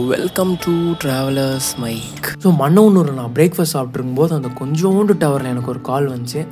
[0.00, 6.08] Welcome to travellers mic so Mannavanur நான் breakfast சாப்பிட்ருக்கும்போது அந்த கொஞ்சோண்டு டவரில் எனக்கு ஒரு கால்
[6.08, 6.46] வந்துச்சு.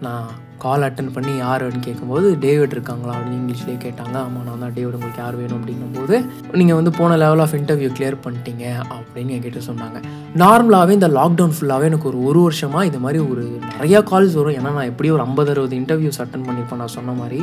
[0.00, 0.26] நான்
[0.64, 3.14] கால் அட்டன் பண்ணி யார் அப்படின்னு கேட்கும்போது டேவிட் இருக்காங்களா?
[3.16, 4.16] அப்படின்னு இங்கிலீஷ்லேயே கேட்டாங்க.
[4.26, 4.96] ஆமாம் நான் தான் டேவிட்.
[4.98, 5.58] உங்களுக்கு யார் வேணும்?
[5.60, 6.14] அப்படின்னும்போது
[6.60, 8.64] நீங்கள் வந்து போன லெவல் ஆஃப் இன்டர்வியூ கிளியர் பண்ணிட்டீங்க
[8.96, 9.98] அப்படின்னு என்கிட்ட சொன்னாங்க.
[10.42, 13.42] நார்மலாகவே இந்த லாக்டவுன் ஃபுல்லாகவே எனக்கு ஒரு ஒரு வருஷமாக இது மாதிரி ஒரு
[13.78, 14.56] நிறையா கால்ஸ் வரும்.
[14.58, 17.38] ஏன்னா நான் எப்படியும் ஒரு ஐம்பது அறுபது இன்டர்வியூஸ் அட்டன் பண்ணியிருப்பேன் நான் சொன்ன மாதிரி.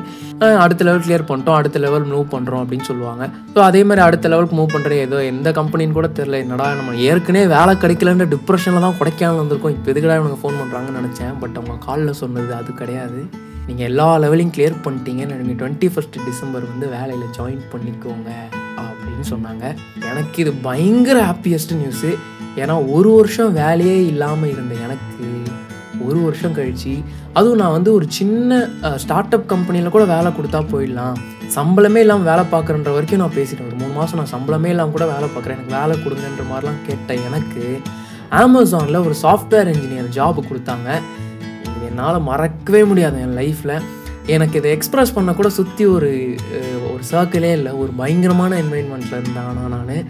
[0.64, 1.58] அடுத்த லெவல் கிளியர் பண்ணிட்டோம்.
[1.60, 3.24] அடுத்த லெவல் மூவ் பண்ணுறோம் அப்படின்னு சொல்லுவாங்க.
[3.56, 7.46] ஸோ அதே மாதிரி அடுத்த லெவலுக்கு மூவ் பண்ணுற ஏதோ எந்த கம்பெனின்னு கூட தெரில என்னடா நம்ம ஏற்கனவே
[7.56, 9.76] வேலை கிடைக்கலன்ற டிப்ரெஷனில் தான் கொடைக்கானல் வந்திருக்கோம்.
[9.78, 11.34] இப்போ எதுக்கடா இவங்க ஃபோன் பண்ணுறாங்கன்னு நினச்சேன்.
[11.44, 13.11] பட் அவங்க காலில் சொன்னது அது கிடையாது.
[13.68, 18.30] நீங்கள் எல்லா லெவலையும் கிளியர் பண்ணிட்டீங்கன்னு நீங்கள் டுவெண்ட்டி ஃபஸ்ட் டிசம்பர் வந்து வேலையில் ஜாயின் பண்ணிக்கோங்க
[18.86, 19.66] அப்படின்னு சொன்னாங்க.
[20.12, 22.12] எனக்கு இது பயங்கர ஹாப்பியஸ்ட் நியூஸு
[22.62, 25.28] ஏன்னா ஒரு வருஷம் வேலையே இல்லாமல் இருந்த எனக்கு
[26.08, 26.94] ஒரு வருஷம் கழிச்சு
[27.38, 28.60] அதுவும் நான் வந்து ஒரு சின்ன
[29.04, 31.18] ஸ்டார்ட் அப் கம்பெனியில் கூட வேலை கொடுத்தா போயிடலாம்.
[31.58, 33.68] சம்பளமே இல்லாமல் வேலை பார்க்குறன்ற வரைக்கும் நான் பேசிட்டேன்.
[33.70, 35.58] ஒரு மூணு மாதம் நான் சம்பளமே இல்லாமல் கூட வேலை பார்க்குறேன்.
[35.58, 37.64] எனக்கு வேலை கொடுங்கன்ற மாதிரிலாம் கேட்டேன் எனக்கு
[38.42, 40.90] அமேசானில் ஒரு சாஃப்ட்வேர் இன்ஜினியர் ஜாப் கொடுத்தாங்க.
[41.88, 43.82] என்னால் மறக்கவே முடியாது என் லைஃப்பில்
[44.26, 46.36] எனக்கு இதை எக்ஸ்ப்ரெஸ் பண்ண கூட சுற்றி ஒரு
[46.92, 47.72] ஒரு சர்க்கிளே இல்லை.
[47.72, 49.68] ஒரு பயங்கரமான என்வைன்மெண்ட்டில் இருந்தானா.
[49.76, 50.06] நான்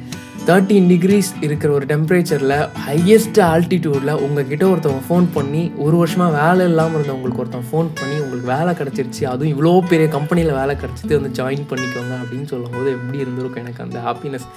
[0.48, 6.98] தேர்ட்டீன் டிகிரிஸ் இருக்கிற ஒரு டெம்பரேச்சரில் ஹையஸ்ட் ஆல்டிடியூடில் உங்ககிட்ட ஒருத்தவங்க ஃபோன் பண்ணி ஒரு வருஷமாக வேலை இல்லாமல்
[7.00, 11.70] இருந்தவங்களுக்கு ஒருத்தவங்க ஃபோன் பண்ணி உங்களுக்கு வேலை கிடச்சிருச்சு அதுவும் இவ்வளோ பெரிய கம்பெனியில் வேலை கிடச்சிட்டு வந்து ஜாயின்
[11.72, 14.48] பண்ணிக்கோங்க அப்படின்னு சொல்லும்போது எப்படி இருந்திருக்கும் எனக்கு அந்த ஹாப்பினஸ்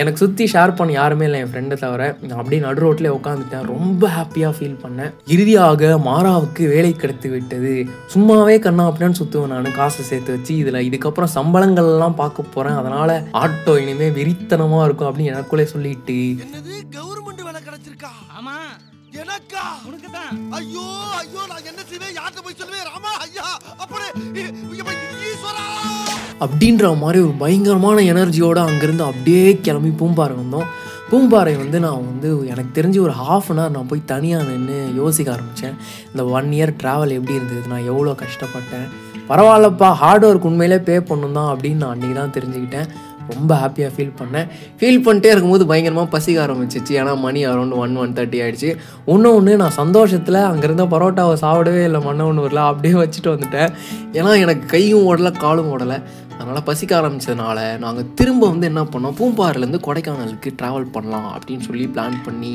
[0.00, 2.02] எனக்கு சுற்றி ஷேர் பண்ண யாருமே இல்லை என் ஃப்ரெண்டை தவிர.
[2.26, 5.10] நான் அப்படியே நடு ரோட்டிலே உட்காந்துட்டேன் ரொம்ப ஹாப்பியாக ஃபீல் பண்ணேன்.
[5.26, 7.72] இறுதியாக மாறாவுக்கு வேலை கிடைத்து விட்டது.
[8.14, 13.74] சும்மாவே கண்ணா அப்படின்னு சுற்றுவேன் நான் காசு சேர்த்து வச்சு இதில் இதுக்கப்புறம் சம்பளங்கள்லாம் பார்க்க போகிறேன் அதனால் ஆட்டோ
[13.82, 16.74] இனிமேல் வெறித்தனமாக இருக்கும் அப்படின்னு எனக்குள்ளே சொல்லிட்டு என்னது?
[16.96, 18.12] கவர்மெண்ட் வேலை கிடைச்சிருக்கா?
[18.38, 18.56] ஆமா.
[19.22, 19.62] எனக்கா?
[19.88, 20.84] உனக்கு தான் ஐயோ
[21.20, 22.14] ஐயோ நான் என்ன செய்வேன்?
[22.18, 23.48] யார்கிட்ட போய் சொல்லுவேன் ராமா ஐயா
[23.82, 24.06] அப்படி
[25.32, 25.64] ஈஸ்வரா!
[26.44, 30.70] அப்படின்ற மாதிரி ஒரு பயங்கரமான எனர்ஜியோடு அங்கேருந்து அப்படியே கிளம்பி பூம்பாறை வந்தோம்.
[31.10, 35.34] பூம்பாறை வந்து நான் வந்து எனக்கு தெரிஞ்சு ஒரு ஹாஃப் அன் ஹவர் நான் போய் தனியாக நின்று யோசிக்க
[35.34, 35.76] ஆரம்பித்தேன்
[36.10, 37.62] இந்த ஒன் இயர் ட்ராவல் எப்படி இருந்தது?
[37.72, 38.86] நான் எவ்வளோ கஷ்டப்பட்டேன்?
[39.30, 42.88] பரவாயில்லப்பா ஹார்ட் ஒர்க் உண்மையிலே பே பண்ணணும் தான் அப்படின்னு நான் அன்றைக்கி தான் தெரிஞ்சுக்கிட்டேன்.
[43.28, 44.46] ரொம்ப ஹாப்பியாக ஃபீல் பண்ணேன்.
[44.78, 46.90] ஃபீல் பண்ணிட்டே இருக்கும்போது பயங்கரமாக பசிக்க ஆரம்பிச்சிச்சு.
[46.90, 52.00] ஏன்னா மணி அரௌண்ட் ஒன் ஒன் தேர்ட்டி ஆகிடுச்சு ஒன்று ஒன்று நான் சந்தோஷத்தில் அங்கேருந்த பரோட்டாவை சாப்பிடவே இல்லை.
[52.00, 53.72] மண்ணை ஒன்று வரல அப்படியே வச்சுட்டு வந்துட்டேன்.
[54.12, 56.02] ஏன்னா எனக்கு கையும் ஓடலை காலும் ஓடலை.
[56.42, 59.14] அதனால் பசிக்க ஆரம்பித்ததுனால நாங்கள் திரும்ப வந்து என்ன பண்ணோம்?
[59.20, 62.52] பூம்பாறையிலேருந்து கொடைக்கானலுக்கு ட்ராவல் பண்ணலாம் அப்படின்னு சொல்லி பிளான் பண்ணி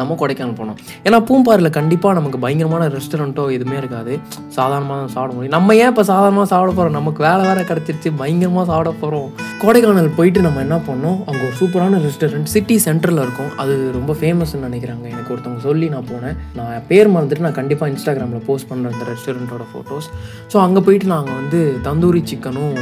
[0.00, 0.78] நம்ம கொடைக்கானல் போனோம்.
[1.06, 4.12] ஏன்னா பூம்பாறையில் கண்டிப்பாக நமக்கு பயங்கரமான ரெஸ்டாரண்ட்டோ எதுவுமே இருக்காது.
[4.56, 5.54] சாதாரணமாக சாப்பிட முடியும்.
[5.56, 9.28] நம்ம ஏன் இப்போ சாதாரணமாக சாப்பிட போகிறோம் நமக்கு வேலை வேறு கிடச்சிருச்சு பயங்கரமாக சாப்பிட போகிறோம்
[9.64, 11.18] கொடைக்கானல் போயிட்டு நம்ம என்ன பண்ணோம்?
[11.28, 13.50] அங்கே ஒரு சூப்பரான ரெஸ்டாரண்ட் சிட்டி சென்டரில் இருக்கும்.
[13.64, 15.04] அது ரொம்ப ஃபேமஸ்ன்னு நினைக்கிறாங்க.
[15.14, 16.36] எனக்கு ஒருத்தவங்க சொல்லி நான் போனேன்.
[16.60, 20.08] நான் பேர் மறந்துட்டு நான் கண்டிப்பாக இன்ஸ்டாகிராமில் போஸ்ட் பண்ணுறேன் அந்த ரெஸ்டாரண்ட்டோட ஃபோட்டோஸ்
[20.52, 22.76] ஸோ அங்கே போயிட்டு நாங்கள் வந்து தந்தூரி சிக்கனும்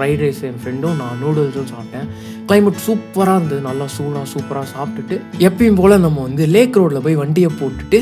[0.00, 2.06] ஃப்ரைட் ரைஸ் என் ஃப்ரெண்டும் நான் நூடுல்ஸும் சாப்பிட்டேன்.
[2.48, 3.60] கிளைமேட் சூப்பராக இருந்தது.
[3.60, 5.16] நல்லா சூடாக சூப்பராக சாப்பிட்டுட்டு
[5.48, 7.98] எப்பயும் போல் நம்ம வந்து லேக் ரோட்டில் போய் வண்டியை போட்டுட்டு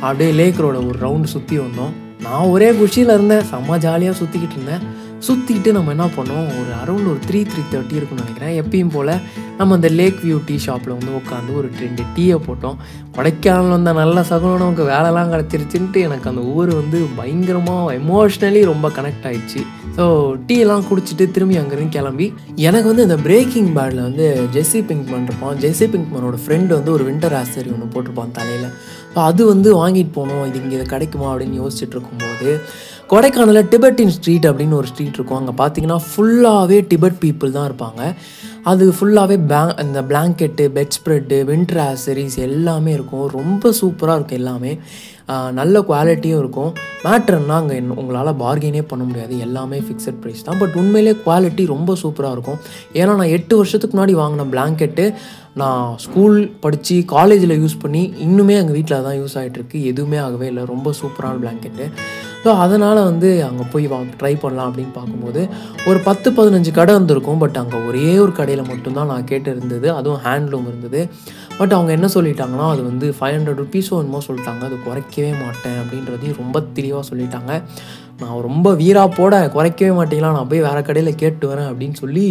[0.00, 1.94] அப்படியே லேக் ரோட ஒரு ரவுண்டு சுற்றி வந்தோம்.
[2.26, 3.44] நான் ஒரே குஷியில் இருந்தேன்.
[3.52, 4.84] செம்ம ஜாலியாக சுற்றிக்கிட்டு இருந்தேன்.
[5.26, 8.54] சுற்றிட்டு நம்ம என்ன பண்ணோம் ஒரு அரௌண்ட் ஒரு த்ரீ த்ரீ தேர்ட்டி இருக்கும்னு நினைக்கிறேன்.
[8.62, 9.12] எப்பயும் போல்
[9.58, 12.78] நம்ம அந்த லேக் வியூ டீ ஷாப்பில் வந்து உட்காந்து ஒரு ரெண்டு டீயை போட்டோம்.
[13.16, 14.62] கொடைக்கானல் வந்த நல்ல சகுனம்.
[14.62, 19.62] நமக்கு வேலைலாம் கிடச்சிருச்சுன்ட்டு எனக்கு அந்த ஊர் வந்து பயங்கரமாக எமோஷ்னலி ரொம்ப கனெக்ட் ஆயிடுச்சு.
[19.96, 20.04] ஸோ
[20.48, 22.26] டீலாம் குடிச்சிட்டு திரும்பி அங்கேருந்து கிளம்பி
[22.68, 24.26] எனக்கு வந்து இந்த பிரேக்கிங் பேடில் வந்து
[24.56, 25.56] ஜெஸ்ஸி பிங்க்மன் இருப்பான்.
[25.64, 28.70] ஜெஸ்ஸி பிங்க்மனோட ஃப்ரெண்டு வந்து ஒரு வின்டர் ஆசரி ஒன்று போட்டிருப்பான் தலையில்.
[29.14, 30.44] ஸோ அது வந்து வாங்கிட்டு போனோம்.
[30.48, 32.50] இது இங்கே இது கிடைக்குமா அப்படின்னு யோசிச்சுட்டு இருக்கும்போது
[33.10, 35.38] கொடைக்கானலில் டிபெட்டின் ஸ்ட்ரீட் அப்படின்னு ஒரு ஸ்ட்ரீட் இருக்கும்.
[35.38, 38.02] அங்கே பார்த்தீங்கன்னா ஃபுல்லாகவே டிபெட் பீப்புள் தான் இருப்பாங்க.
[38.70, 43.24] அது ஃபுல்லாகவே பே இந்த blanket bed spread winter accessories எல்லாமே இருக்கும்.
[43.38, 44.72] ரொம்ப சூப்பராக இருக்கும் எல்லாமே.
[45.58, 46.70] நல்ல குவாலிட்டியும் இருக்கும்.
[47.06, 49.34] மேட்ருன்னா அங்கே உங்களால் பார்கெனே பண்ண முடியாது.
[49.46, 50.60] எல்லாமே ஃபிக்ஸட் ப்ரைஸ் தான்.
[50.62, 52.60] பட் உண்மையிலே குவாலிட்டி ரொம்ப சூப்பராக இருக்கும்.
[53.00, 55.06] ஏன்னா நான் எட்டு வருஷத்துக்கு முன்னாடி வாங்கின பிளாங்கெட்டு
[55.60, 60.64] நான் ஸ்கூல் படித்து காலேஜில் யூஸ் பண்ணி இன்னுமே எங்கள் வீட்டில் தான் யூஸ் ஆகிட்டுருக்கு எதுவுமே ஆகவே இல்லை.
[60.74, 61.86] ரொம்ப சூப்பரான பிளாங்கெட்டு
[62.44, 65.40] ஸோ அதனால் வந்து அங்கே போய் வா ட்ரை பண்ணலாம் அப்படின்னு பார்க்கும்போது
[65.88, 70.22] ஒரு பத்து பதினஞ்சு கடை வந்திருக்கும் பட் அங்கே ஒரே ஒரு கடையில் மட்டும்தான் நான் கேட்டு இருந்தது அதுவும்
[70.26, 71.00] ஹேண்ட்லூம் இருந்தது.
[71.58, 74.62] பட் அவங்க என்ன சொல்லிட்டாங்கன்னா அது வந்து ஃபைவ் ஹண்ட்ரட் ருபீஸோ என்னமோ சொல்லிட்டாங்க.
[74.68, 77.52] அது குறைக்கவே மாட்டேன் அப்படின்றதையும் ரொம்ப தெளிவாக சொல்லிட்டாங்க.
[78.22, 80.32] நான் ரொம்ப வீரா போட குறைக்கவே மாட்டீங்களா?
[80.38, 82.26] நான் போய் வேறு கடையில் கேட்டு வரேன் அப்படின்னு சொல்லி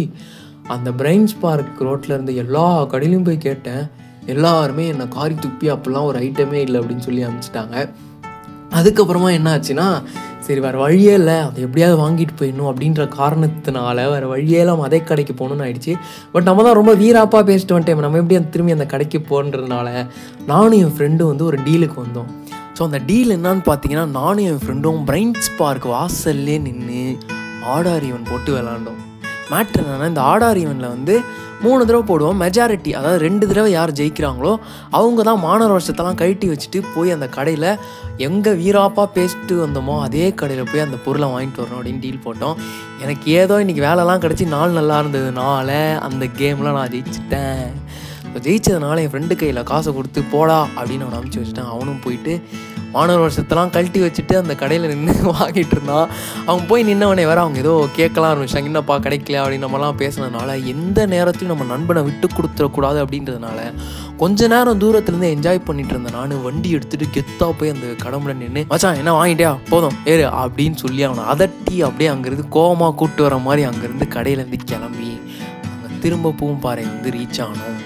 [0.76, 3.82] அந்த பிரைன்ஸ் பார்க் ரோட்டில் இருந்து எல்லா கடையிலையும் போய் கேட்டேன்.
[4.34, 7.76] எல்லாருமே என்னை காரி துப்பி அப்போல்லாம் ஒரு ஐட்டமே இல்லை அப்படின்னு சொல்லி அனுப்பிச்சிட்டாங்க.
[8.78, 9.86] அதுக்கப்புறமா என்ன ஆச்சுன்னா
[10.46, 15.34] சரி வேறு வழியே இல்லை அதை எப்படியாவது வாங்கிட்டு போயிடணும் அப்படின்ற காரணத்தினால வேறு வழியே இல்லாமல் அதே கடைக்கு
[15.40, 15.92] போகணும்னு ஆயிடுச்சு.
[16.32, 19.88] பட் நம்ம தான் ரொம்ப வீராப்பாக பேசிட்டு வந்துட்டேன் நம்ம எப்படி அந்த திரும்பி அந்த கடைக்கு போன்றதுனால
[20.52, 22.30] நானும் என் ஃப்ரெண்டும் வந்து ஒரு டீலுக்கு வந்தோம்.
[22.78, 27.04] ஸோ அந்த டீல் என்னன்னு பார்த்தீங்கன்னா நானும் என் ஃப்ரெண்டும் பிரைன்ஸ் பார்க் வாசல்லே நின்று
[27.74, 29.00] ஆடாரியவன் போட்டு விளாண்டோம்.
[29.52, 31.14] மேட்ரு என்னென்னா இந்த ஆடார் ஈவெண்ட்டில் வந்து
[31.64, 32.38] மூணு தடவை போடுவோம்.
[32.42, 34.52] மெஜாரிட்டி அதாவது ரெண்டு தடவை யார் ஜெயிக்கிறாங்களோ
[34.98, 37.68] அவங்க தான் மாணவர் வருஷத்தெல்லாம் கழட்டி வச்சுட்டு போய் அந்த கடையில்
[38.26, 42.56] எங்கே வீராப்பாக பேசிட்டு வந்தோமோ அதே கடையில் போய் அந்த பொருளை வாங்கிட்டு வரணும் அப்படின்னு டீல் போட்டோம்.
[43.04, 45.68] எனக்கு ஏதோ இன்றைக்கி வேலைலாம் கிடச்சி நாள் நல்லா இருந்ததுனால
[46.08, 47.66] அந்த கேமில் நான் ஜெயிச்சிட்டேன்.
[48.26, 51.70] இப்போ ஜெயிச்சதுனால என் ஃப்ரெண்டு கையில் காசை கொடுத்து போடா அப்படின்னு அவனை அனுப்பிச்சி வச்சுட்டேன்.
[51.74, 52.34] அவனும் போயிட்டு
[52.94, 56.06] மாணவர் வருஷத்தெல்லாம் கழட்டி வச்சுட்டு அந்த கடையில் நின்று வாங்கிட்டு இருந்தான்
[56.46, 61.52] அவன் போய் நின்னவனே வேறு அவங்க ஏதோ கேட்கலாம் ஆரம்பிச்சாங்க என்னப்பா கிடைக்கல அப்படின்னு நம்மலாம் பேசுனதுனால எந்த நேரத்துலையும்
[61.54, 63.58] நம்ம நண்பனை விட்டு கொடுத்துடக்கூடாது அப்படின்றதுனால
[64.22, 68.98] கொஞ்ச நேரம் தூரத்துலேருந்து என்ஜாய் பண்ணிட்டு இருந்தேன் நான் வண்டி எடுத்துட்டு கெத்தா போய் அந்த கடம்புல நின்று மச்சான்
[69.02, 69.52] என்ன வாங்கிட்டியா?
[69.70, 75.10] போதும் ஏறு அப்படின்னு சொல்லி அவனை அதட்டி அப்படியே அங்கேருந்து கோவமாக கூப்பிட்டு வர மாதிரி அங்கேருந்து கடையிலேருந்து கிளம்பி
[75.70, 77.78] அங்கே திரும்ப பூம்பாறை வந்து ரீச் ஆனோம்.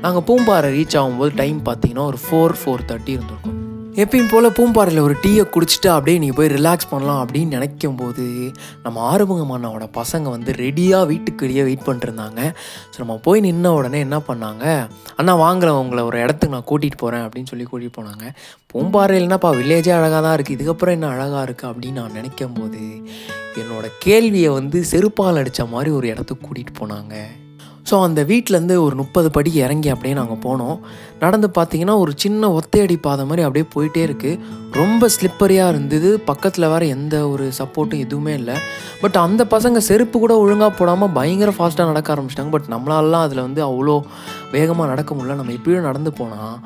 [0.00, 3.55] நாங்கள் பூம்பாறை ரீச் ஆகும்போது டைம் பார்த்தீங்கன்னா ஒரு ஃபோர் ஃபோர் தேர்ட்டி இருந்திருக்கும்.
[4.02, 8.52] எப்பயும் போல் பூம்பாறையில் ஒரு டீயை குடிச்சிட்டு அப்படியே நீங்கள் போய் ரிலாக்ஸ் பண்ணலாம் அப்படின்னு நினைக்கும் போது
[8.82, 12.40] நம்ம ஆறுமுகம் பசங்க வந்து ரெடியாக வீட்டுக்கு வெளியே வெயிட் பண்ணிருந்தாங்க
[12.92, 14.64] ஸோ நம்ம போய் நின்ன உடனே என்ன பண்ணாங்க?
[15.16, 18.34] அண்ணா வாங்கல உங்களை ஒரு இடத்துக்கு நான் கூட்டிகிட்டு போகிறேன் அப்படின்னு சொல்லி கூட்டிகிட்டு போனாங்க.
[18.72, 23.02] பூம்பாறையில்னாப்பா வில்லேஜே அழகாக தான் இருக்குது இதுக்கப்புறம் என்ன அழகாக இருக்குது அப்படின்னு நான் நினைக்கும் போது
[23.62, 27.14] என்னோட கேள்வியை வந்து செருப்பால் அடித்த மாதிரி ஒரு இடத்துக்கு கூட்டிகிட்டு போனாங்க.
[27.90, 30.78] ஸோ அந்த வீட்டிலேருந்து ஒரு முப்பது படி இறங்கி அப்படியே நாங்கள் போனோம்.
[31.20, 34.40] நடந்து பார்த்தீங்கன்னா ஒரு சின்ன ஒத்தையடி பாதை மாதிரி அப்படியே போயிட்டே இருக்குது
[34.80, 36.08] ரொம்ப ஸ்லிப்பரியாக இருந்தது.
[36.30, 38.56] பக்கத்தில் வேறு எந்த ஒரு சப்போர்ட்டும் எதுவுமே இல்லை.
[39.02, 42.54] பட் அந்த பசங்க செருப்பு கூட ஒழுங்காக போடாமல் பயங்கர ஃபாஸ்ட்டாக நடக்க ஆரம்பிச்சிட்டாங்க.
[42.56, 43.96] பட் நம்மளாலாம் அதில் வந்து அவ்வளோ
[44.56, 45.38] வேகமாக நடக்க முடியல.
[45.40, 46.58] நம்ம இப்படியும் நடந்து போனால்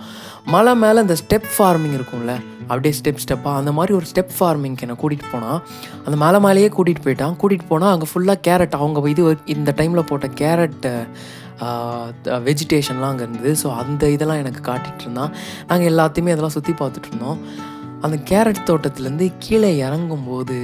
[0.55, 2.35] மலை மேலே இந்த ஸ்டெப் ஃபார்மிங் இருக்கும்ல
[2.70, 5.58] அப்படியே ஸ்டெப் ஸ்டெப்பாக அந்த மாதிரி ஒரு ஸ்டெப் ஃபார்மிங்க்கு என்னை கூட்டிகிட்டு போனால்
[6.05, 7.37] அந்த மலை மேலேயே கூட்டிகிட்டு போயிட்டான்.
[7.41, 9.23] கூட்டிகிட்டு போனால் அங்கே ஃபுல்லாக கேரட் அவங்க இது
[9.56, 10.88] இந்த டைமில் போட்ட கேரட்
[12.47, 13.53] வெஜிடேஷன்லாம் அங்கே இருந்தது.
[13.62, 15.35] ஸோ அந்த இதெல்லாம் எனக்கு காட்டிகிட்டு இருந்தான்
[15.71, 17.41] நாங்கள் எல்லாத்தையுமே அதெல்லாம் சுற்றி பார்த்துட்டு இருந்தோம்.
[18.07, 20.59] அந்த கேரட் தோட்டத்துலேருந்து கீழே இறங்கும்போது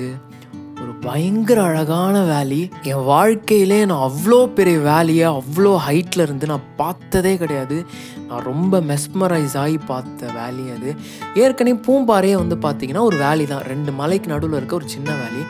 [0.82, 2.60] ஒரு பயங்கர அழகான வேலி
[2.90, 7.76] என் வாழ்க்கையிலே நான் அவ்வளோ பெரிய வேலியை அவ்வளோ ஹைட்டில் இருந்து நான் பார்த்ததே கிடையாது.
[8.28, 10.90] நான் ரொம்ப மெஸ்மரைஸ் ஆகி பார்த்த வேலி அது.
[11.42, 13.64] ஏற்கனவே பூம்பாறையே வந்து பார்த்தீங்கன்னா ஒரு வேலி தான்.
[13.72, 15.42] ரெண்டு மலைக்கு நடுவில் இருக்க ஒரு சின்ன வேலி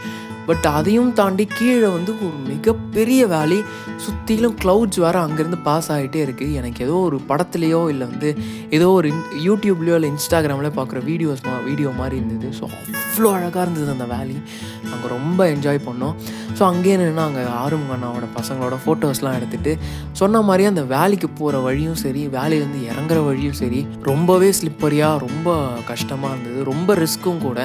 [0.48, 3.58] பட் அதையும் தாண்டி கீழே வந்து ஒரு மிகப்பெரிய வேலி
[4.04, 8.30] சுற்றிலும் க்ளவுட்ஸ் வேறு அங்கேருந்து பாஸ் ஆகிட்டே இருக்குது எனக்கு ஏதோ ஒரு படத்துலேயோ இல்லை வந்து
[8.78, 9.08] ஏதோ ஒரு
[9.48, 12.48] யூடியூப்லேயோ இல்லை இன்ஸ்டாகிராம்லேயோ பார்க்குற வீடியோஸ் மா வீடியோ மாதிரி இருந்தது.
[12.58, 14.36] ஸோ அவ்வளோ அழகாக இருந்தது அந்த வேலி
[14.90, 16.14] நாங்கள் ரொம்ப என்ஜாய் பண்ணோம்.
[16.58, 19.72] ஸோ அங்கேயே நின்று அங்கே ஆறுமுக அண்ணாவோட பசங்களோட ஃபோட்டோஸ்லாம் எடுத்துகிட்டு
[20.20, 25.48] சொன்ன மாதிரியே அந்த வேலைக்கு போகிற வழியும் சரி வேலையிலேருந்து இறங்குற வழியும் சரி ரொம்பவே ஸ்லிப்பரியாக ரொம்ப
[25.90, 26.60] கஷ்டமாக இருந்தது.
[26.72, 27.58] ரொம்ப ரிஸ்க்கும் கூட.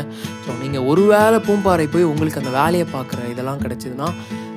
[0.45, 4.05] ஸோ நீங்கள் ஒரு வேளை பூம்பாறை போய் உங்களுக்கு அந்த வேலை வேலையை பார்க்குற இதெல்லாம் கிடச்சிதுன்னா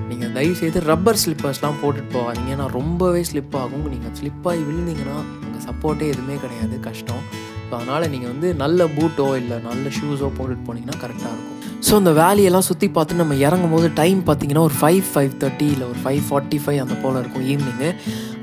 [0.09, 2.51] நீங்கள் தயவு செய்து ரப்பர் ஸ்லிப்பர்ஸ்லாம் போட்டுட்டு போகாதீங்க.
[2.55, 3.87] ஏன்னா ரொம்பவே ஸ்லிப் ஆகும்.
[3.93, 6.77] நீங்கள் ஸ்லிப்பாகி விழுந்தீங்கன்னா உங்கள் சப்போர்ட்டே எதுவுமே கிடையாது.
[6.87, 7.25] கஷ்டம்.
[7.69, 11.54] ஸோ அதனால் நீங்கள் வந்து நல்ல பூட்டோ இல்லை நல்ல ஷூஸோ போட்டுட்டு போனீங்கன்னா கரெக்டாக இருக்கும்.
[11.87, 15.87] ஸோ அந்த வேலையெல்லாம் சுற்றி பார்த்து நம்ம இறங்கும் போது டைம் பார்த்தீங்கன்னா ஒரு ஃபைவ் ஃபைவ் தேர்ட்டி இல்லை
[15.93, 17.89] ஒரு ஃபைவ் ஃபார்ட்டி ஃபைவ் அந்த போல் இருக்கும் ஈவினிங்கு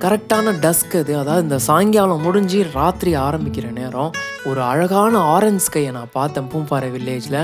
[0.04, 1.14] கரெக்டான டஸ்க் அது.
[1.22, 4.12] அதாவது இந்த சாயங்காலம் முடிஞ்சு ராத்திரி ஆரம்பிக்கிற நேரம்.
[4.50, 7.40] ஒரு அழகான ஆரஞ்ச் ஸ்கையை நான் பார்த்தேன் பூம்பாறை வில்லேஜில்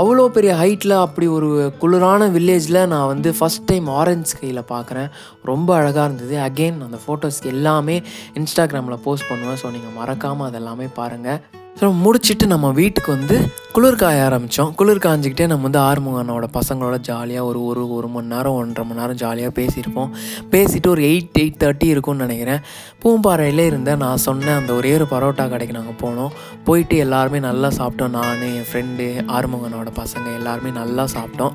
[0.00, 1.50] அவ்வளோ பெரிய ஹைட்டில் அப்படி ஒரு
[1.82, 5.08] குளிரான வில்லேஜில் நான் வந்து ஃபஸ்ட் டைம் ஆரஞ்ச் ஸ்கையில் பார்க்குறேன்.
[5.52, 6.36] ரொம்ப அழகாக இருந்தது.
[6.48, 7.96] அகெயின் அந்த ஃபோட்டோஸ் எல்லாமே
[8.40, 9.60] இன்ஸ்டாகிராமில் போஸ்ட் பண்ணுவேன்.
[9.64, 11.40] ஸோ நீங்கள் மறக்காமல் அதெல்லாமே பாருங்கள்
[11.80, 13.36] ஸோ முடிச்சுட்டு நம்ம வீட்டுக்கு வந்து
[13.74, 18.56] குளிர் காய ஆரம்பித்தோம் குளிர் காஞ்சிக்கிட்டே நம்ம வந்து ஆறுமுகனோட பசங்களோட ஜாலியாக ஒரு ஒரு ஒரு மணி நேரம்
[18.60, 20.10] ஒன்றரை மணி நேரம் ஜாலியாக பேசியிருப்போம்.
[20.54, 22.60] பேசிட்டு ஒரு எயிட் எயிட் தேர்ட்டி இருக்கும்னு நினைக்கிறேன்.
[23.02, 26.34] பூம்பாறையிலே இருந்த நான் சொன்ன அந்த ஒரே ஒரு பரோட்டா கடைக்கு நாங்கள் போனோம்.
[26.68, 28.12] போயிட்டு எல்லாருமே நல்லா சாப்பிட்டோம்.
[28.18, 31.54] நான் என் ஃப்ரெண்டு ஆறுமுகனோட பசங்க எல்லாருமே நல்லா சாப்பிட்டோம்.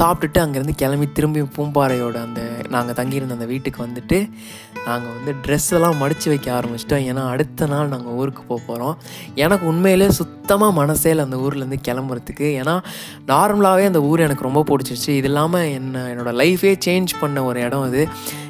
[0.00, 2.42] சாப்பிட்டுட்டு அங்கேருந்து கிளம்பி திரும்பி பூம்பாறையோட அந்த
[2.76, 4.20] நாங்கள் தங்கியிருந்த அந்த வீட்டுக்கு வந்துட்டு
[4.88, 7.04] நாங்கள் வந்து ட்ரெஸ் எல்லாம் மடித்து வைக்க ஆரம்பிச்சிட்டோம்.
[7.10, 8.96] ஏன்னா அடுத்த நாள் நாங்கள் ஊருக்கு போக போகிறோம்
[9.44, 12.48] எனக்கு உண்மையிலே சுத்தமாக மனசே இல்லை அந்த ஊர்லேருந்து கிளம்புறதுக்கு.
[12.60, 12.74] ஏன்னா
[13.26, 15.10] நார்மலாகவே அந்த ஊர் எனக்கு ரொம்ப பிடிச்சிருச்சு.
[15.20, 18.02] இது இல்லாமல் என்ன என்னோடய லைஃபே சேஞ்ச் பண்ண ஒரு இடம் அது.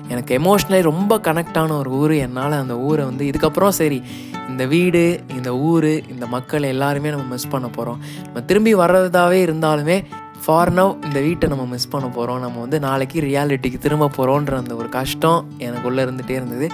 [0.09, 2.15] எனக்கு எமோஷ்னலி ரொம்ப கனெக்டான ஒரு ஊர்.
[2.27, 4.01] என்னால் அந்த ஊரை வந்து இதுக்கப்புறம் சரி
[4.49, 5.03] இந்த வீடு
[5.37, 9.97] இந்த ஊர் இந்த மக்கள் எல்லாருமே நம்ம மிஸ் பண்ண போகிறோம் நம்ம திரும்பி வர்றதாகவே இருந்தாலுமே
[10.45, 14.75] ஃபார் நவ் இந்த வீட்டை நம்ம மிஸ் பண்ண போகிறோம் நம்ம வந்து நாளைக்கு ரியாலிட்டிக்கு திரும்ப போகிறோன்ற அந்த
[14.75, 16.67] ஒரு கஷ்டம் எனக்குள்ளே இருந்துகிட்டே இருந்தது.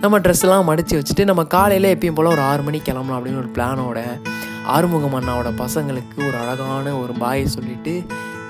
[0.00, 4.00] நம்ம ட்ரெஸ்லாம் மடித்து வச்சுட்டு நம்ம காலையில் எப்பயும் போல் ஒரு ஆறு மணிக்கு கிளம்பலாம் அப்படின்னு ஒரு பிளானோட
[4.74, 7.94] ஆறுமுகம் அண்ணாவோட பசங்களுக்கு ஒரு அழகான ஒரு பாயை சொல்லிவிட்டு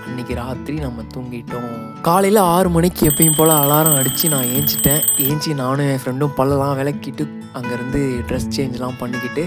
[0.06, 2.00] அன்றைக்கி ராத்திரி நம்ம தூங்கிட்டோம்.
[2.02, 5.02] காலையில் ஆறு மணிக்கு எப்பயும் போல் அலாரம் அடித்து நான் ஏஞ்சிட்டேன்.
[5.18, 7.26] ஏஞ்சி நானும் என் ஃப்ரெண்டும் பல்லெல்லாம் விளக்கிட்டு
[7.58, 9.44] அங்கேருந்து ட்ரெஸ் சேஞ்செலாம் பண்ணிக்கிட்டு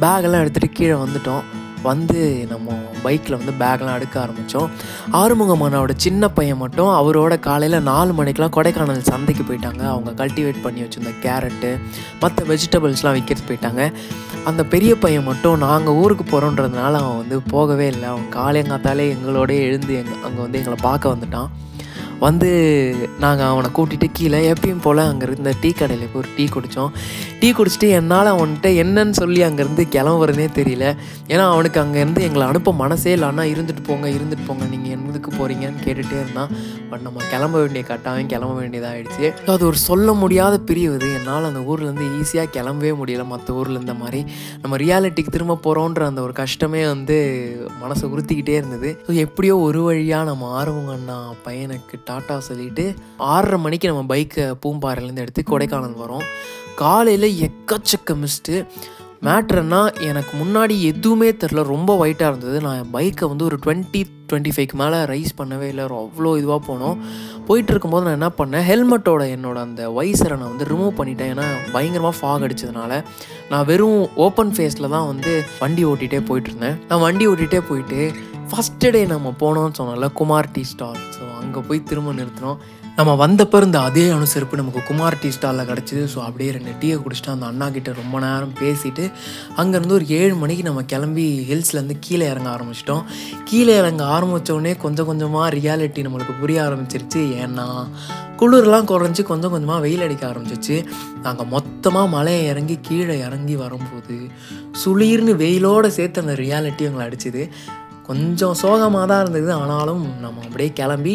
[0.00, 1.44] பேக்கெல்லாம் எடுத்துகிட்டு கீழே வந்துட்டோம்.
[1.84, 4.68] வந்து நம்ம பைக்கில் வந்து பேக்லாம் எடுக்க ஆரம்பித்தோம்.
[5.12, 9.82] ஆறுமுகமானோட சின்ன பையன் மட்டும் அவரோட காலையில் நாலு மணிக்கெலாம் கொடைக்கானல் சந்தைக்கு போயிட்டாங்க.
[9.94, 11.70] அவங்க கல்டிவேட் பண்ணி வச்சுருந்த கேரட்டு
[12.20, 13.92] மற்ற வெஜிடபிள்ஸ்லாம் விற்கிறது போயிட்டாங்க.
[14.44, 18.08] அந்த பெரிய பையன் மட்டும் நாங்கள் ஊருக்கு போகிறோன்றதுனால அவன் வந்து போகவே இல்லை.
[18.08, 21.50] அவன் காலையங்காத்தாலே எங்களோடய எழுந்து எங் அங்கே வந்து எங்களை பார்க்க வந்துட்டான்.
[22.20, 22.50] வந்து
[23.18, 26.92] நாங்கள் அவனை கூட்டிகிட்டு கீழே எப்பயும் போல் அங்கே இருந்த டீ கடையில் போய் ஒரு டீ குடித்தோம்
[27.40, 30.96] டீ குடிச்சிட்டு என்னால் அவன்கிட்ட என்னன்னு சொல்லி அங்கேருந்து கிளம்புறதுனே தெரியல.
[31.28, 33.28] ஏன்னா அவனுக்கு அங்கேருந்து எங்களை அனுப்ப மனசே இல்லை.
[33.28, 34.64] இருந்துட்டு போங்க இருந்துட்டு போங்க.
[34.64, 36.50] நீங்கள் எதுக்கு போகிறீங்கன்னு கேட்டுகிட்டே இருந்தான்.
[36.90, 41.14] பட் நம்ம கிளம்ப வேண்டிய கட்டாயம் கிளம்ப வேண்டியதாகிடுச்சு அது ஒரு சொல்ல முடியாத பிரிவு இது.
[41.14, 43.26] என்னால் அந்த ஊர்லேருந்து ஈஸியாக கிளம்பவே முடியல.
[43.26, 44.24] மற்ற ஊரில் இருந்த மாதிரி
[44.62, 47.16] நம்ம ரியாலிட்டிக்கு திரும்ப போகிறோன்ற அந்த ஒரு கஷ்டமே வந்து
[47.82, 48.98] மனசை உறுத்திக்கிட்டே இருந்தது.
[49.08, 55.24] ஸோ எப்படியோ ஒரு வழியாக நம்ம ஆர்வங்க அண்ணா பையனுக்கு டாட்டா சொல்லிட்டு ஆறரை மணிக்கு நம்ம பைக்கை பூம்பாறையிலேருந்து
[55.24, 56.24] எடுத்து கொடைக்கானல் வரோம்.
[56.76, 58.66] காலையில் எக்கச்சக்க மிஸ்ட்டு
[59.26, 59.78] மேட்ருன்னா
[60.08, 62.56] எனக்கு முன்னாடி எதுவுமே தெரில ரொம்ப ஒயிட்டாக இருந்தது.
[62.66, 64.00] நான் பைக்கை வந்து ஒரு டுவெண்ட்டி
[64.30, 65.84] டுவெண்ட்டி ஃபைவ்க்கு மேலே ரைஸ் பண்ணவே இல்லை.
[66.02, 66.98] அவ்வளோ இதுவாக போனோம்.
[67.48, 68.66] போயிட்டு இருக்கும்போது நான் என்ன பண்ணேன்?
[68.70, 71.30] ஹெல்மெட்டோட என்னோட அந்த வைசரை நான் வந்து ரிமூவ் பண்ணிட்டேன்.
[71.34, 73.00] ஏன்னா பயங்கரமாக ஃபாக் அடிச்சதுனால.
[73.50, 78.00] நான் வெறும் ஓப்பன் ஃபேஸில் தான் வந்து வண்டி ஓட்டிகிட்டே போயிட்டு இருந்தேன் நான் வண்டி ஓட்டிகிட்டே போயிட்டு
[78.52, 82.58] ஃபஸ்ட்டு டே நம்ம போனோம்னு சொன்னோம்ல குமார் டீ ஸ்டார் ஸோ அங்கே போய் திரும்ப நிறுத்தினோம்.
[82.98, 86.02] நம்ம வந்தப்போ இருந்த அதே அனுசரிப்பு நமக்கு குமார் டீ ஸ்டாலில் கிடச்சிது.
[86.12, 89.04] ஸோ அப்படியே ரெண்டு டீயை குடிச்சிட்டு அந்த அண்ணா கிட்ட ரொம்ப நேரம் பேசிட்டு
[89.60, 93.02] அங்கேருந்து ஒரு ஏழு மணிக்கு நம்ம கிளம்பி ஹில்ஸ்லேருந்து கீழே இறங்க ஆரம்பிச்சிட்டோம்.
[93.50, 97.22] கீழே இறங்க ஆரம்பித்தோடனே கொஞ்சம் கொஞ்சமாக ரியாலிட்டி நம்மளுக்கு புரிய ஆரம்பிச்சிருச்சு.
[97.44, 97.66] ஏன்னா
[98.42, 100.76] குளிர்லாம் குறைஞ்சி கொஞ்சம் கொஞ்சமாக வெயில் அடிக்க ஆரம்பிச்சிச்சு.
[101.26, 104.18] நாங்கள் மொத்தமாக மலையை இறங்கி கீழே இறங்கி வரும்போது
[104.82, 107.44] சுளீர்னு வெயிலோடு சேர்த்து அந்த ரியாலிட்டி எங்களை அடிச்சுது.
[108.08, 109.50] கொஞ்சம் சோகமாக தான் இருந்தது.
[109.60, 111.14] ஆனாலும் நம்ம அப்படியே கிளம்பி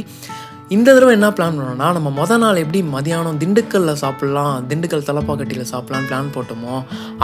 [0.75, 6.05] இந்த தடவை என்ன பிளான் பண்ணோம்னா நம்ம மொதல் நாள் எப்படி மதியானம் திண்டுக்கல்லில் சாப்பிட்லாம் திண்டுக்கல் தலப்பாக்கட்டியில் சாப்பிட்லாம்
[6.09, 6.75] பிளான் போட்டோமோ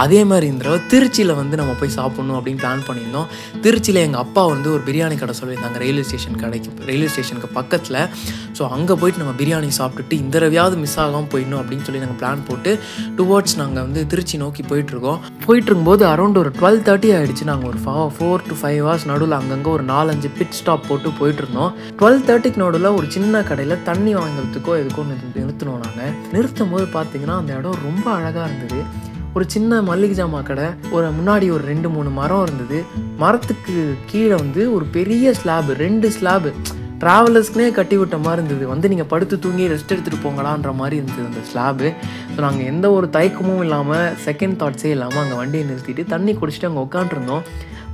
[0.03, 3.27] அதே மாதிரி இந்த தடவை திருச்சியில் வந்து நம்ம போய் சாப்பிட்ணும் அப்படின்னு பிளான் பண்ணியிருந்தோம்.
[3.65, 7.99] திருச்சியில் எங்கள் அப்பா வந்து ஒரு பிரியாணி கடை சொல்லியிருந்தாங்க ரயில்வே ஸ்டேஷன் கடைக்கு ரயில்வே ஸ்டேஷனுக்கு பக்கத்தில்.
[8.57, 12.43] ஸோ அங்கே போயிட்டு நம்ம பிரியாணி சாப்பிட்டுட்டு இந்த தடவையாவது மிஸ் ஆகாமல் போயிடணும் அப்படின்னு சொல்லி நாங்கள் பிளான்
[12.49, 12.73] போட்டு
[13.19, 15.21] டுவோர்ட்ஸ் நாங்கள் வந்து திருச்சி நோக்கி போயிட்டுருக்கோம்.
[15.45, 19.37] போயிட்டு இருக்கும்போது அரௌண்ட் ஒரு டுவெல் தேர்ட்டி ஆகிடுச்சு நாங்கள் ஒரு ஃபா ஃபோர் டு ஃபைவ் ஹவர்ஸ் நடுவில்
[19.41, 21.71] அங்கங்கே ஒரு நாலஞ்சு பிட் ஸ்டாப் போட்டு போயிட்டு இருந்தோம்
[22.01, 25.03] டுவெல் தேர்ட்டிக்கு நடுவில் ஒரு சின்ன கடையில் தண்ணி வாங்குறதுக்கோ எதுக்கோ
[25.39, 28.79] நிறுத்தினோம் நாங்கள் நிறுத்தும் போது பார்த்தீங்கன்னா அந்த இடம் ரொம்ப அழகாக இருந்தது.
[29.35, 32.77] ஒரு சின்ன மல்லிகை ஜாமா கடை ஒரு முன்னாடி ஒரு ரெண்டு மூணு மரம் இருந்தது.
[33.23, 33.75] மரத்துக்கு
[34.11, 36.51] கீழே வந்து ஒரு பெரிய ஸ்லாபு ரெண்டு ஸ்லாபு.
[37.01, 38.65] ட்ராவலர்ஸ்க்குனே கட்டி விட்ட மாதிரி இருந்தது.
[38.73, 41.87] வந்து நீங்கள் படுத்து தூங்கி ரெஸ்ட் எடுத்துகிட்டு போங்களான்ற மாதிரி இருந்தது அந்த ஸ்லாபு.
[42.33, 46.83] ஸோ நாங்கள் எந்த ஒரு தயக்கமும் இல்லாமல் செகண்ட் தாட்ஸே இல்லாமல் அங்கே வண்டியை நிறுத்திட்டு தண்ணி குடிச்சிட்டு அங்கே
[46.85, 47.43] உட்காண்ட்ருந்தோம்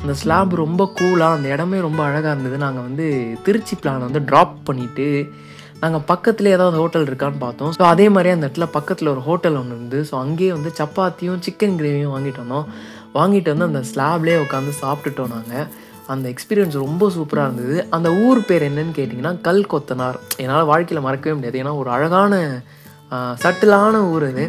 [0.01, 2.58] அந்த ஸ்லாப் ரொம்ப கூலாக அந்த இடமே ரொம்ப அழகாக இருந்தது.
[2.65, 3.08] நாங்கள் வந்து
[3.46, 5.08] திருச்சி பிளான் வந்து ட்ராப் பண்ணிவிட்டு
[5.84, 7.72] நாங்கள் பக்கத்தில் ஏதாவது ஹோட்டல் இருக்கான்னு பார்த்தோம்.
[7.77, 11.77] ஸோ அதே மாதிரி அந்த இடத்துல பக்கத்தில் ஒரு ஹோட்டல் ஒன்று இருந்து ஸோ அங்கேயே வந்து சப்பாத்தியும் சிக்கன்
[11.79, 12.67] கிரேவியும் வாங்கிட்டு வந்தோம்.
[13.17, 15.65] வாங்கிட்டு வந்து அந்த ஸ்லாப்லேயே உட்காந்து சாப்பிட்டுட்டோம் நாங்கள்
[16.13, 17.75] அந்த எக்ஸ்பீரியன்ஸ் ரொம்ப சூப்பராக இருந்தது.
[17.96, 21.60] அந்த ஊர் பேர் என்னன்னு கேட்டிங்கன்னா கல் கொத்தனார் என்னால் வாழ்க்கையில் மறக்கவே முடியாது.
[21.63, 22.34] ஏன்னா ஒரு அழகான
[23.44, 24.44] சட்டிலான ஊர் இது.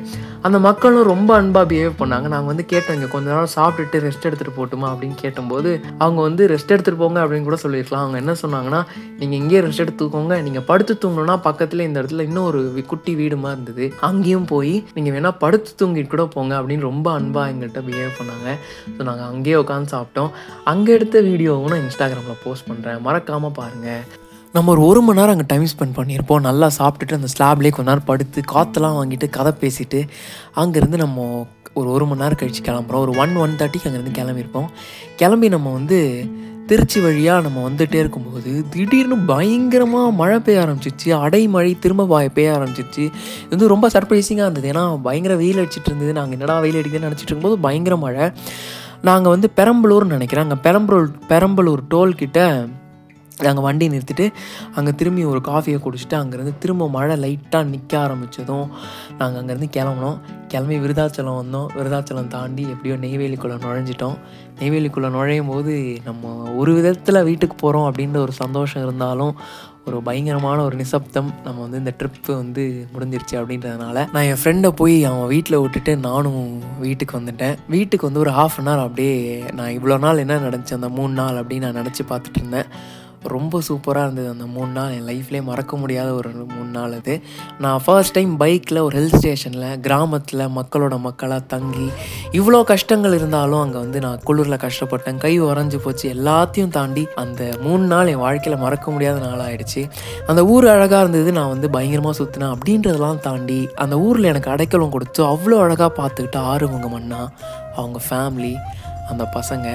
[0.47, 2.27] அந்த மக்களும் ரொம்ப அன்பாக பிஹேவ் பண்ணாங்க.
[2.35, 4.87] நாங்கள் வந்து கேட்டோம் இங்கே கொஞ்ச நேரம் சாப்பிட்டுட்டு ரெஸ்ட் எடுத்துகிட்டு போட்டுமா?
[4.93, 5.71] அப்படின்னு கேட்டபோது
[6.03, 8.05] அவங்க வந்து ரெஸ்ட் எடுத்துகிட்டு போங்க அப்படின்னு கூட சொல்லியிருக்கலாம்.
[8.05, 8.81] அவங்க என்ன சொன்னாங்கன்னா
[9.21, 13.87] நீங்கள் இங்கேயே ரெஸ்ட் எடுத்துக்கோங்க நீங்கள் படுத்து தூங்கணும்னா பக்கத்தில் இந்த இடத்துல இன்னும் ஒரு குட்டி வீடுமா இருந்தது.
[14.11, 18.57] அங்கேயும் போய் நீங்கள் வேணால் படுத்து தூங்கிட்டு கூட போங்க அப்படின்னு ரொம்ப அன்பாக எங்கள்கிட்ட பிஹேவ் பண்ணாங்க.
[18.97, 20.33] ஸோ நாங்கள் அங்கேயே உட்காந்து சாப்பிட்டோம்.
[20.73, 24.03] அங்கே எடுத்த வீடியோவும் நான் இன்ஸ்டாகிராமில் போஸ்ட் பண்ணுறேன் மறக்காமல் பாருங்கள்
[24.55, 26.43] நம்ம ஒரு ஒரு மணி நேரம் அங்கே டைம் ஸ்பெண்ட் பண்ணியிருப்போம்.
[26.47, 30.01] நல்லா சாப்பிட்டுட்டு அந்த ஸ்லாப்லேயே கொஞ்ச நேரம் படுத்து காற்றுலாம் வாங்கிட்டு கதை பேசிட்டு
[30.63, 31.27] அங்கேருந்து நம்ம
[31.79, 33.03] ஒரு ஒரு மணி நேரம் கழித்து கிளம்புறோம்.
[33.07, 34.69] ஒரு ஒன் ஒன் தேர்ட்டிக்கு அங்கேருந்து கிளம்பியிருப்போம்.
[35.21, 35.99] கிளம்பி நம்ம வந்து
[36.71, 43.03] திருச்சி வழியாக நம்ம வந்துகிட்டே இருக்கும்போது திடீர்னு பயங்கரமாக மழை பெய்ய ஆரம்பிச்சிச்சு அடைமழை திரும்ப பெய்ய ஆரம்பிச்சிச்சு
[43.45, 44.71] இது வந்து ரொம்ப சர்ப்ரைசிங்காக இருந்தது.
[44.75, 46.13] ஏன்னா பயங்கர வெயில் அடிச்சிட்டு இருந்தது.
[46.21, 48.29] நாங்கள் என்னடா வெயில் அடிக்குதுன்னு நினச்சிட்டு இருக்கும்போது பயங்கர மழை.
[49.11, 50.47] நாங்கள் வந்து பெரம்பலூர்னு நினைக்கிறேன்.
[50.47, 52.41] அங்கே பெரம்பலூர் பெரம்பலூர் டோல்கிட்ட
[53.41, 54.33] நாங்கள் வண்டி நிறுத்திட்டு
[54.75, 58.69] அங்கே திரும்பி ஒரு காஃபியை குடிச்சிட்டு அங்கேருந்து திரும்ப மழை லைட்டாக நிற்க ஆரம்பித்ததும்
[59.19, 60.19] நாங்கள் அங்கேருந்து கிளம்புனோம்.
[60.49, 61.69] கிளம்பி விருதாச்சலம் வந்தோம்.
[61.77, 64.17] விருதாச்சலம் தாண்டி எப்படியோ நெய்வேலிக்குள்ளே நுழைஞ்சிட்டோம்.
[64.61, 69.35] நெய்வேலிக்குள்ளே நுழையும் போது நம்ம ஒரு விதத்தில் வீட்டுக்கு போகிறோம் அப்படின்ற ஒரு சந்தோஷம் இருந்தாலும்
[69.85, 75.05] ஒரு பயங்கரமான ஒரு நிசப்தம் நம்ம வந்து இந்த ட்ரிப்பு வந்து முடிஞ்சிருச்சு அப்படின்றதுனால நான் என் ஃப்ரெண்டை போய்
[75.05, 77.57] அவன் வீட்டில் விட்டுட்டு நானும் வீட்டுக்கு வந்துட்டேன்.
[77.69, 81.45] வீட்டுக்கு வந்து ஒரு ஹாஃப் அன் ஹவர் அப்படியே நான் இவ்வளோ நாள் என்ன நடந்துச்சு அந்த மூணு நாள்
[81.45, 83.01] அப்படின்னு நான் நினச்சி பார்த்துட்டு இருந்தேன்.
[83.25, 84.91] ரொம்ப சூப்பராக இருந்தது அந்த மூணு நாள்.
[84.91, 87.23] என் லைஃப்லேயே மறக்க முடியாத ஒரு மூணு நாள் அது.
[87.59, 91.89] நான் ஃபர்ஸ்ட் டைம் பைக்கில் ஒரு ஹில் ஸ்டேஷனில் கிராமத்தில் மக்களோட மக்களாக தங்கி
[92.33, 95.19] இவ்வளோ கஷ்டங்கள் இருந்தாலும் அங்கே வந்து நான் குளிரில் கஷ்டப்பட்டேன்.
[95.19, 96.09] கை உறைஞ்சு போச்சு.
[96.09, 99.89] எல்லாத்தையும் தாண்டி அந்த மூணு நாள் என் வாழ்க்கையில் மறக்க முடியாத நாள் ஆயிடுச்சு
[100.27, 105.23] அந்த ஊர் அழகாக இருந்தது நான் வந்து பயங்கரமாக சுற்றினேன் அப்படின்றதெல்லாம் தாண்டி அந்த ஊரில் எனக்கு அடைக்கலம் கொடுத்து
[105.25, 107.21] அவ்வளோ அழகாக பார்த்துக்கிட்டு ஆறுவங்க மண்ணா
[107.77, 108.55] அவங்க ஃபேமிலி
[109.13, 109.67] அந்த பசங்க.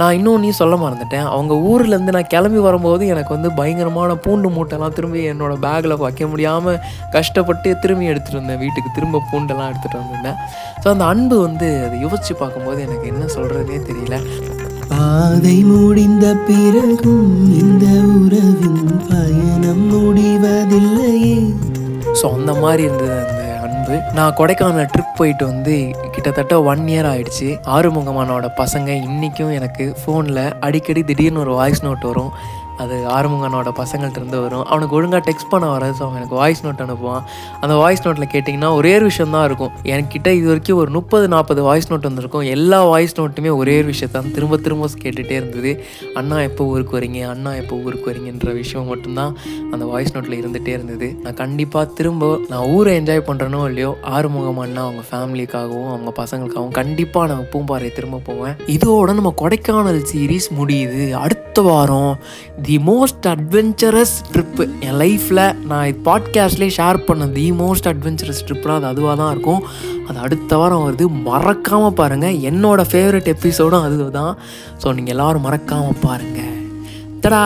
[0.00, 1.26] நான் இன்னொன்றையும் சொல்ல மறந்துட்டேன்.
[1.34, 6.80] அவங்க ஊர்லேருந்து நான் கிளம்பி வரும்போது எனக்கு வந்து பயங்கரமான பூண்டு மூட்டைலாம் திரும்பி என்னோடய பேக்கில் வைக்க முடியாமல்
[7.16, 8.62] கஷ்டப்பட்டு திரும்பி எடுத்துகிட்டு வந்தேன்.
[8.64, 10.38] வீட்டுக்கு திரும்ப பூண்டெல்லாம் எடுத்துகிட்டு வந்திருந்தேன்.
[10.82, 14.18] ஸோ அந்த அன்பு வந்து அதை யோசித்து பார்க்கும்போது எனக்கு என்ன சொல்கிறதுனே தெரியல.
[14.90, 17.86] பாதை முடிந்த பிறகும் இந்த
[18.16, 21.38] உறவின் பயணம் முடிவதில்லையே.
[22.20, 23.43] ஸோ அந்த மாதிரி இருந்தது அந்த
[23.86, 25.74] அன்பு நான் கொடைக்கானல் ட்ரிப் போயிட்டு வந்து
[26.12, 27.48] கிட்டத்தட்ட ஒன் இயர் ஆயிடுச்சு.
[27.74, 32.30] ஆறுமுகமானோட பசங்க இன்றைக்கும் எனக்கு ஃபோனில் அடிக்கடி திடீர்னு ஒரு வாய்ஸ் நோட் வரும்.
[32.82, 34.64] அது ஆறுமுகனோட பசங்கள்ட்ட இருந்து வரும்.
[34.70, 37.22] அவனுக்கு ஒழுங்காக டெக்ஸ்ட் பண்ண வராது ஸோ அவன் எனக்கு வாய்ஸ் நோட் அனுப்புவான்.
[37.62, 39.72] அந்த வாய்ஸ் நோட்டில் கேட்டிங்கன்னா ஒரே ஒரு விஷயம் தான் இருக்கும்.
[39.94, 42.46] என்கிட்ட இது வரைக்கும் ஒரு முப்பது நாற்பது வாய்ஸ் நோட் வந்திருக்கும்.
[42.56, 45.72] எல்லா வாய்ஸ் நோட்டுமே ஒரே ஒரு விஷயத்தான் திரும்ப திரும்ப கேட்டுகிட்டே இருந்தது.
[46.20, 49.32] அண்ணா எப்போ ஊருக்கு வரீங்க அண்ணா எப்போ ஊருக்கு வரீங்கன்ற விஷயம் மட்டும்தான்
[49.72, 51.08] அந்த வாய்ஸ் நோட்டில் இருந்துகிட்டே இருந்தது.
[51.24, 57.26] நான் கண்டிப்பாக திரும்ப நான் ஊரை என்ஜாய் பண்ணுறனோ இல்லையோ ஆறுமுகம் அண்ணா அவங்க ஃபேமிலிக்காகவும் அவங்க பசங்களுக்காகவும் கண்டிப்பாக
[57.32, 58.54] நான் பூம்பாறை திரும்ப போவேன்.
[58.76, 61.02] இதோட நம்ம கொடைக்கானல் சீரீஸ் முடியுது.
[61.24, 62.12] அடுத்த வாரம்
[62.64, 68.86] தி மோஸ்ட் அட்வென்ச்சரஸ் ட்ரிப்பு என் லைஃப்பில் நான் பாட்காஸ்ட்லேயே ஷேர் பண்ண தி மோஸ்ட் அட்வென்ச்சரஸ் ட்ரிப்னால் அது
[68.86, 69.62] அதுவாக தான் இருக்கும்.
[70.08, 71.22] அது அடுத்த வாரம் வருது.
[71.22, 74.38] மறக்காமல் பாருங்கள் என்னோடய ஃபேவரட் எபிசோடும் அது தான்
[74.82, 76.50] ஸோ நீங்கள் எல்லோரும் மறக்காமல் பாருங்கள்
[77.20, 77.42] தடா!